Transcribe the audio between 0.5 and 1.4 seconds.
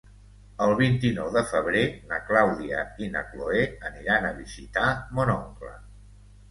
El vint-i-nou